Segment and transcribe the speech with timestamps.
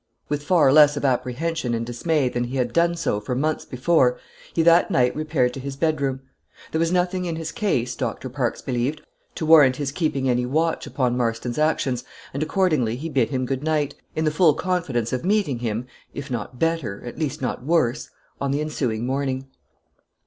[0.29, 4.17] With far less of apprehension and dismay than he had done so for months before,
[4.51, 6.21] he that night repaired to his bedroom.
[6.71, 9.03] There was nothing in his case, Doctor Parkes believed,
[9.35, 12.03] to warrant his keeping any watch upon Marston's actions,
[12.33, 16.31] and accordingly he bid him good night, in the full confidence of meeting him, if
[16.31, 18.09] not better, at least not worse,
[18.41, 19.49] on the ensuing morning.